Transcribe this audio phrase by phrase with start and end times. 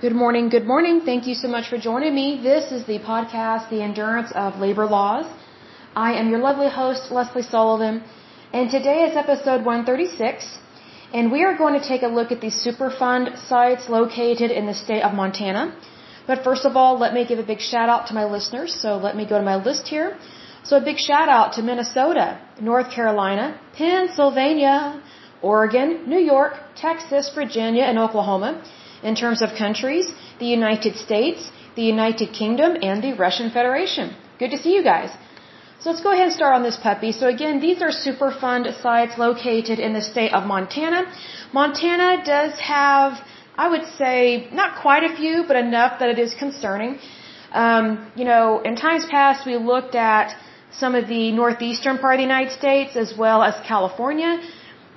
[0.00, 1.02] Good morning, good morning.
[1.02, 2.40] Thank you so much for joining me.
[2.42, 5.24] This is the podcast, The Endurance of Labor Laws.
[5.94, 8.02] I am your lovely host, Leslie Sullivan,
[8.52, 10.58] and today is episode 136,
[11.12, 14.74] and we are going to take a look at the Superfund sites located in the
[14.74, 15.76] state of Montana.
[16.26, 18.96] But first of all, let me give a big shout out to my listeners, so
[18.96, 20.18] let me go to my list here.
[20.64, 25.00] So a big shout out to Minnesota, North Carolina, Pennsylvania,
[25.40, 28.60] Oregon, New York, Texas, Virginia, and Oklahoma.
[29.10, 30.06] In terms of countries,
[30.42, 34.06] the United States, the United Kingdom, and the Russian Federation.
[34.38, 35.10] Good to see you guys.
[35.80, 37.10] So let's go ahead and start on this puppy.
[37.12, 41.00] So again, these are Superfund sites located in the state of Montana.
[41.52, 43.20] Montana does have,
[43.64, 46.98] I would say, not quite a few, but enough that it is concerning.
[47.52, 50.34] Um, you know, in times past, we looked at
[50.72, 54.32] some of the northeastern part of the United States as well as California.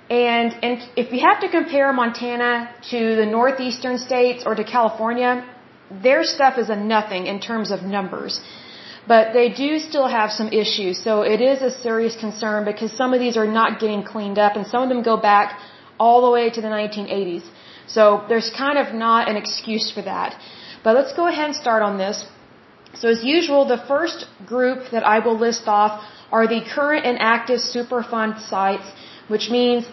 [0.10, 5.46] And, and if you have to compare Montana to the northeastern states or to California,
[5.92, 8.40] their stuff is a nothing in terms of numbers.
[9.08, 11.02] But they do still have some issues.
[11.04, 14.56] So it is a serious concern because some of these are not getting cleaned up
[14.56, 15.60] and some of them go back
[16.00, 17.44] all the way to the 1980s.
[17.88, 20.38] So there's kind of not an excuse for that.
[20.84, 22.26] But let's go ahead and start on this.
[22.96, 27.18] So as usual, the first group that I will list off are the current and
[27.20, 28.88] active Superfund sites,
[29.28, 29.86] which means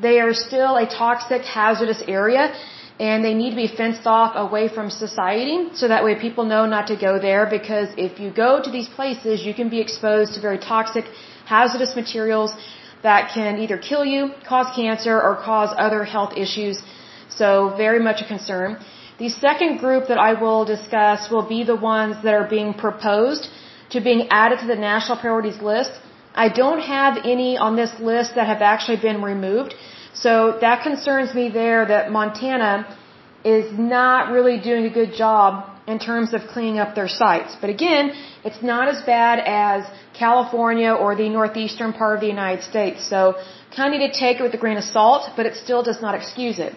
[0.00, 2.54] they are still a toxic, hazardous area
[2.98, 6.64] and they need to be fenced off away from society so that way people know
[6.66, 10.34] not to go there because if you go to these places, you can be exposed
[10.34, 11.04] to very toxic,
[11.46, 12.54] hazardous materials
[13.02, 16.82] that can either kill you, cause cancer, or cause other health issues.
[17.28, 18.78] So very much a concern.
[19.18, 23.48] The second group that I will discuss will be the ones that are being proposed
[23.90, 25.92] to being added to the national priorities list.
[26.34, 29.74] I don't have any on this list that have actually been removed.
[30.14, 32.96] So that concerns me there that Montana
[33.44, 37.56] is not really doing a good job in terms of cleaning up their sites.
[37.60, 38.12] But again,
[38.44, 43.08] it's not as bad as California or the northeastern part of the United States.
[43.08, 43.34] So
[43.76, 46.00] kind of need to take it with a grain of salt, but it still does
[46.00, 46.72] not excuse it.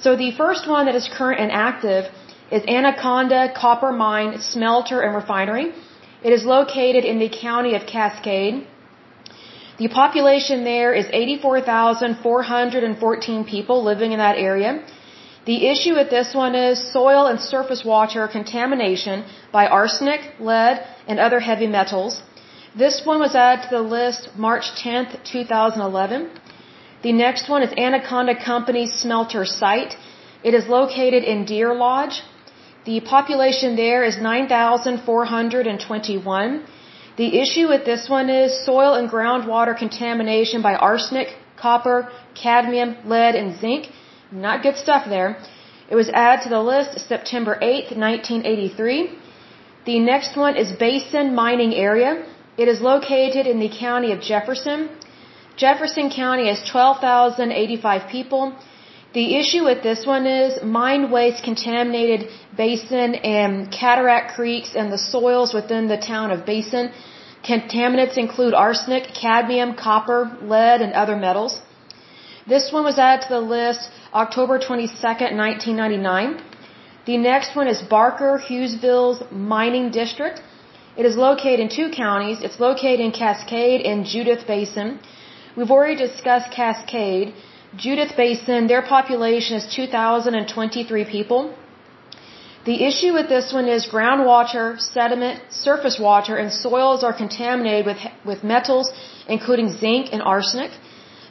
[0.00, 2.06] So the first one that is current and active
[2.50, 5.72] is Anaconda Copper Mine Smelter and Refinery.
[6.22, 8.66] It is located in the county of Cascade.
[9.80, 14.82] The population there is 84,414 people living in that area.
[15.46, 21.18] The issue with this one is soil and surface water contamination by arsenic, lead, and
[21.18, 22.20] other heavy metals.
[22.82, 26.28] This one was added to the list March 10th, 2011.
[27.06, 29.96] The next one is Anaconda Company Smelter Site.
[30.44, 32.22] It is located in Deer Lodge.
[32.84, 36.64] The population there is 9,421.
[37.20, 41.28] The issue with this one is soil and groundwater contamination by arsenic,
[41.64, 41.98] copper,
[42.42, 43.88] cadmium, lead, and zinc.
[44.32, 45.30] Not good stuff there.
[45.90, 49.18] It was added to the list September 8, 1983.
[49.84, 52.12] The next one is Basin Mining Area.
[52.56, 54.88] It is located in the county of Jefferson.
[55.56, 58.54] Jefferson County has 12,085 people.
[59.12, 64.98] The issue with this one is mine waste contaminated Basin and Cataract Creeks and the
[64.98, 66.92] soils within the town of Basin
[67.42, 71.60] Contaminants include arsenic, cadmium, copper, lead, and other metals.
[72.46, 76.42] This one was added to the list October 22nd, 1999.
[77.06, 80.42] The next one is Barker Hughesville's Mining District.
[80.96, 82.42] It is located in two counties.
[82.42, 84.98] It's located in Cascade and Judith Basin.
[85.56, 87.32] We've already discussed Cascade.
[87.76, 91.54] Judith Basin, their population is 2,023 people.
[92.64, 97.98] The issue with this one is groundwater, sediment, surface water, and soils are contaminated with,
[98.26, 98.90] with metals,
[99.28, 100.72] including zinc and arsenic.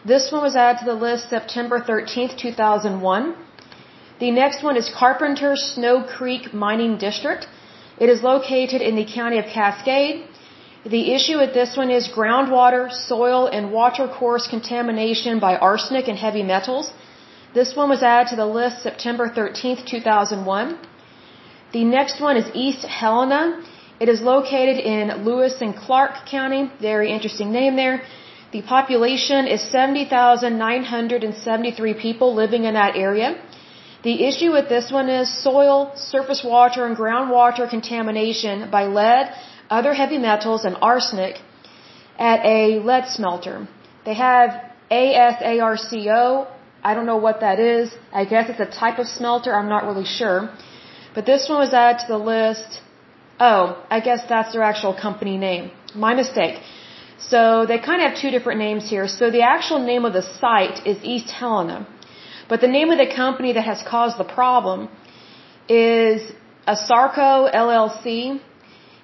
[0.05, 3.35] This one was added to the list September 13th, 2001.
[4.21, 7.47] The next one is Carpenter Snow Creek Mining District.
[8.00, 10.25] It is located in the county of Cascade.
[10.85, 16.17] The issue with this one is groundwater, soil, and water course contamination by arsenic and
[16.17, 16.94] heavy metals.
[17.53, 20.77] This one was added to the list September 13th, 2001.
[21.74, 23.62] The next one is East Helena.
[24.00, 26.71] It is located in Lewis and Clark County.
[26.80, 28.01] Very interesting name there.
[28.53, 33.36] The population is 70,973 people living in that area.
[34.01, 39.33] The issue with this one is soil, surface water, and groundwater contamination by lead,
[39.69, 41.36] other heavy metals, and arsenic
[42.18, 43.68] at a lead smelter.
[44.06, 44.50] They have
[44.92, 46.48] ASARCO.
[46.83, 47.94] I don't know what that is.
[48.13, 49.54] I guess it's a type of smelter.
[49.54, 50.50] I'm not really sure.
[51.13, 52.81] But this one was added to the list.
[53.39, 55.72] Oh, I guess that's their actual company name.
[55.95, 56.62] My mistake.
[57.19, 59.07] So they kind of have two different names here.
[59.07, 61.88] So the actual name of the site is East Helena.
[62.48, 64.89] But the name of the company that has caused the problem
[65.68, 66.31] is
[66.68, 68.42] ASARCO LLC,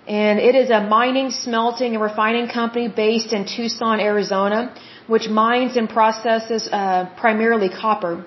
[0.08, 4.74] and it is a mining, smelting, and refining company based in Tucson, Arizona,
[5.08, 8.24] which mines and processes uh, primarily copper.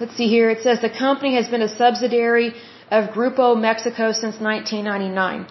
[0.00, 0.50] Let's see here.
[0.50, 2.54] It says the company has been a subsidiary
[2.90, 5.46] of Grupo Mexico since 1999.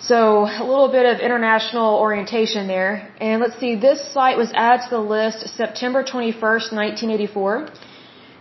[0.00, 3.08] So a little bit of international orientation there.
[3.20, 7.68] And let's see, this site was added to the list September 21st, 1984.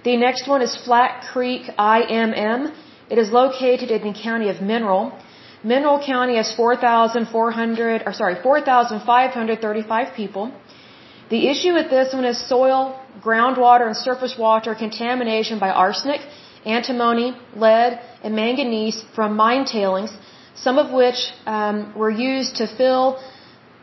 [0.03, 2.73] The next one is Flat Creek IMM.
[3.11, 5.13] It is located in the county of Mineral.
[5.63, 10.51] Mineral County has 4,400, or sorry, 4,535 people.
[11.29, 16.21] The issue with this one is soil, groundwater, and surface water contamination by arsenic,
[16.65, 20.11] antimony, lead, and manganese from mine tailings
[20.55, 23.19] some of which um, were used to fill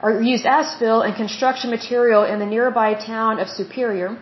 [0.02, 4.16] or used as fill and construction material in the nearby town of Superior.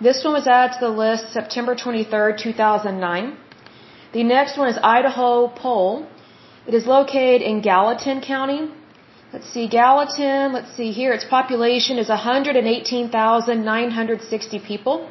[0.00, 3.36] This one was added to the list September 23, 2009.
[4.12, 6.06] The next one is Idaho Pole.
[6.66, 8.68] It is located in Gallatin County.
[9.32, 15.08] Let's see, Gallatin, let's see here, its population is 118,960 people.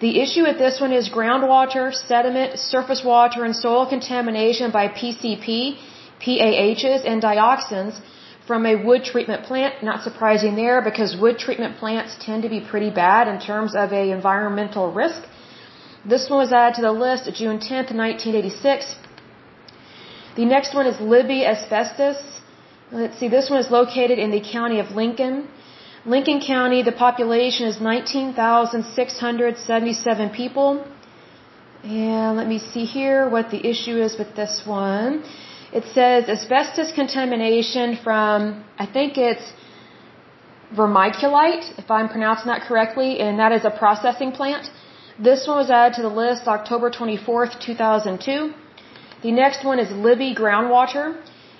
[0.00, 5.78] The issue with this one is groundwater, sediment, surface water, and soil contamination by PCP
[6.20, 7.98] PAHs and dioxins
[8.46, 9.82] from a wood treatment plant.
[9.82, 13.90] Not surprising there because wood treatment plants tend to be pretty bad in terms of
[13.92, 15.22] a environmental risk.
[16.04, 18.96] This one was added to the list June 10th, 1986.
[20.38, 22.18] The next one is Libby asbestos.
[22.92, 25.36] Let's see, this one is located in the county of Lincoln.
[26.06, 30.84] Lincoln County, the population is 19,677 people.
[31.82, 35.24] And let me see here what the issue is with this one.
[35.72, 39.52] It says asbestos contamination from, I think it's
[40.72, 44.70] vermiculite, if I'm pronouncing that correctly, and that is a processing plant.
[45.18, 48.54] This one was added to the list October 24th, 2002.
[49.22, 51.04] The next one is Libby groundwater.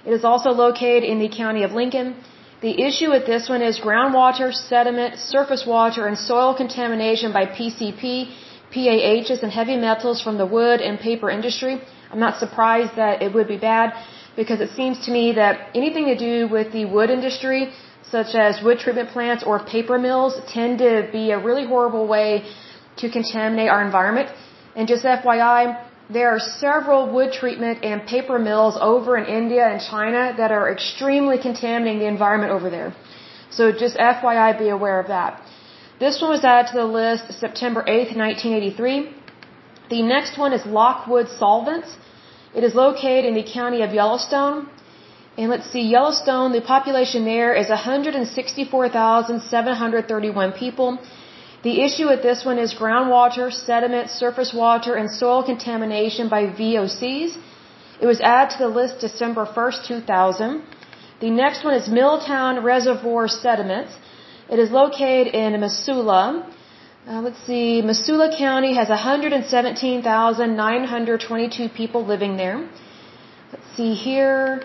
[0.06, 2.14] It is also located in the county of Lincoln.
[2.60, 8.30] The issue with this one is groundwater, sediment, surface water, and soil contamination by PCP,
[8.72, 11.80] PAHs, and heavy metals from the wood and paper industry.
[12.12, 13.92] I'm not surprised that it would be bad
[14.36, 17.72] because it seems to me that anything to do with the wood industry,
[18.08, 22.44] such as wood treatment plants or paper mills, tend to be a really horrible way
[22.98, 24.28] to contaminate our environment.
[24.76, 29.78] And just FYI, there are several wood treatment and paper mills over in India and
[29.80, 32.94] China that are extremely contaminating the environment over there.
[33.50, 35.42] So just FYI, be aware of that.
[36.00, 39.10] This one was added to the list September 8th, 1983.
[39.90, 41.96] The next one is Lockwood Solvents.
[42.54, 44.68] It is located in the county of Yellowstone.
[45.36, 50.98] And let's see, Yellowstone, the population there is 164,731 people.
[51.62, 57.36] The issue with this one is groundwater, sediment, surface water, and soil contamination by VOCs.
[58.00, 60.62] It was added to the list December 1st, 2000.
[61.20, 63.92] The next one is Milltown Reservoir Sediments.
[64.48, 66.46] It is located in Missoula.
[67.08, 72.68] Uh, let's see, Missoula County has 117,922 people living there.
[73.50, 74.62] Let's see here.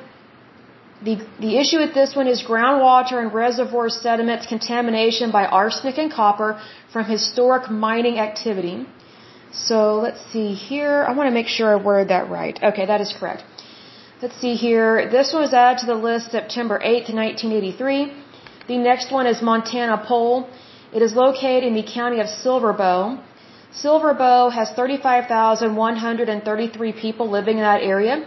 [1.07, 1.15] The,
[1.45, 6.59] the issue with this one is groundwater and reservoir sediments contamination by arsenic and copper
[6.93, 8.85] from historic mining activity.
[9.51, 11.05] So let's see here.
[11.07, 12.57] I want to make sure I word that right.
[12.69, 13.43] Okay, that is correct.
[14.21, 15.09] Let's see here.
[15.09, 18.13] This one was added to the list September 8th, 1983.
[18.67, 20.47] The next one is Montana Pole.
[20.93, 23.19] It is located in the county of Silver Bow.
[23.73, 28.25] Silver Bow has 35,133 people living in that area.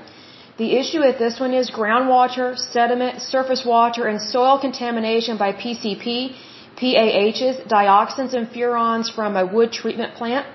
[0.59, 6.35] The issue with this one is groundwater, sediment, surface water, and soil contamination by PCP,
[6.79, 10.47] PAHs, dioxins, and furans from a wood treatment plant.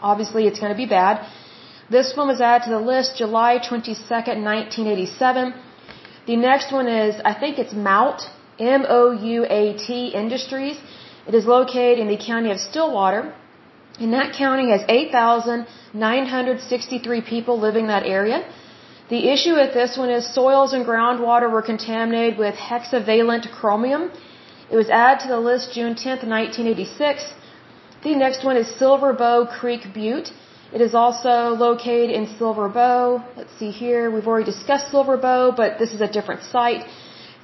[0.00, 1.26] Obviously, it's going to be bad.
[1.90, 5.52] This one was added to the list July 22nd, 1987.
[6.26, 10.78] The next one is, I think it's Mount, M-O-U-A-T Industries.
[11.26, 13.34] It is located in the county of Stillwater.
[13.98, 18.44] And that county has 8,963 people living in that area.
[19.10, 24.10] The issue with this one is soils and groundwater were contaminated with hexavalent chromium.
[24.70, 27.32] It was added to the list June 10, 1986.
[28.04, 30.30] The next one is Silver Bow Creek Butte.
[30.74, 31.34] It is also
[31.66, 33.24] located in Silver Bow.
[33.34, 34.10] Let's see here.
[34.10, 36.84] We've already discussed Silver Bow, but this is a different site.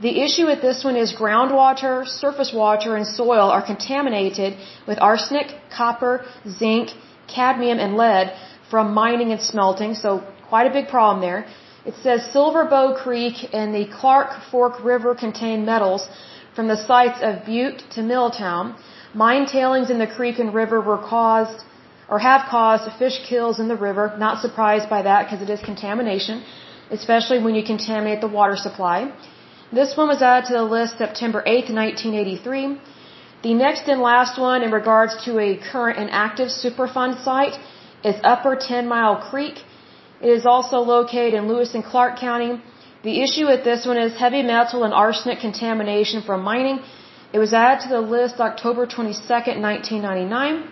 [0.03, 5.49] The issue with this one is groundwater, surface water, and soil are contaminated with arsenic,
[5.75, 6.91] copper, zinc,
[7.27, 8.35] cadmium, and lead
[8.71, 10.23] from mining and smelting, so
[10.53, 11.47] quite a big problem there.
[11.85, 16.09] It says Silver Bow Creek and the Clark Fork River contain metals
[16.57, 18.77] from the sites of Butte to Milltown.
[19.13, 21.65] Mine tailings in the creek and river were caused
[22.09, 24.05] or have caused fish kills in the river.
[24.19, 26.43] Not surprised by that because it is contamination,
[26.91, 28.99] especially when you contaminate the water supply.
[29.73, 32.79] This one was added to the list September 8, 1983.
[33.43, 37.59] The next and last one in regards to a current and active Superfund site
[38.03, 39.57] is Upper Ten Mile Creek.
[40.21, 42.63] It is also located in Lewis and Clark County.
[43.03, 46.79] The issue with this one is heavy metal and arsenic contamination from mining.
[47.33, 50.71] It was added to the list October 22nd, 1999.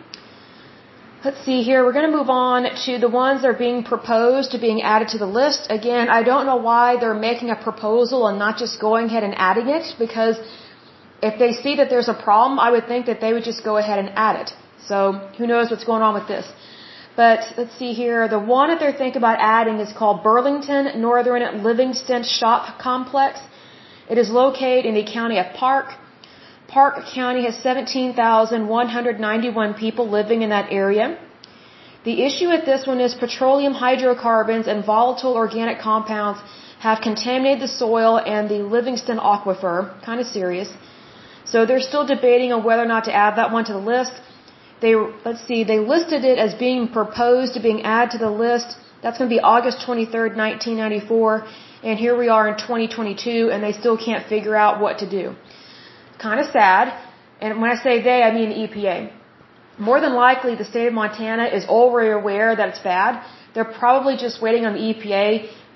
[1.24, 1.84] Let's see here.
[1.84, 5.08] We're going to move on to the ones that are being proposed to being added
[5.14, 5.68] to the list.
[5.70, 9.34] Again, I don't know why they're making a proposal and not just going ahead and
[9.36, 10.36] adding it because
[11.22, 13.76] if they see that there's a problem, I would think that they would just go
[13.76, 14.50] ahead and add it.
[14.88, 16.46] So who knows what's going on with this.
[17.14, 18.26] But let's see here.
[18.26, 23.38] The one that they're thinking about adding is called Burlington Northern Livingston Shop Complex.
[24.08, 25.92] It is located in the county of Park.
[26.68, 31.18] Park County has 17,191 people living in that area.
[32.04, 36.40] The issue with this one is petroleum hydrocarbons and volatile organic compounds
[36.80, 39.92] have contaminated the soil and the Livingston aquifer.
[40.02, 40.72] Kind of serious.
[41.44, 44.12] So they're still debating on whether or not to add that one to the list.
[44.82, 44.94] They,
[45.28, 48.76] let's see, they listed it as being proposed to being added to the list.
[49.02, 51.46] That's going to be August 23rd, 1994.
[51.84, 55.24] And here we are in 2022 and they still can't figure out what to do
[56.22, 56.84] kind of sad.
[57.40, 58.96] And when I say they, I mean the EPA.
[59.88, 63.12] More than likely, the state of Montana is already aware that it's bad.
[63.54, 65.26] They're probably just waiting on the EPA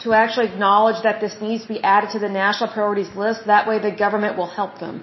[0.05, 3.47] to actually acknowledge that this needs to be added to the national priorities list.
[3.55, 5.03] That way the government will help them.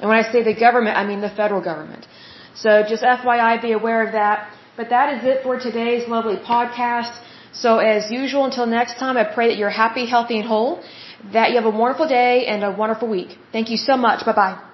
[0.00, 2.06] And when I say the government, I mean the federal government.
[2.54, 4.50] So just FYI, be aware of that.
[4.76, 7.12] But that is it for today's lovely podcast.
[7.52, 10.82] So as usual, until next time, I pray that you're happy, healthy, and whole,
[11.32, 13.38] that you have a wonderful day and a wonderful week.
[13.52, 14.24] Thank you so much.
[14.24, 14.71] Bye bye.